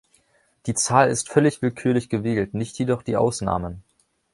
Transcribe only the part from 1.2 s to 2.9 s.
völlig willkürlich gewählt, nicht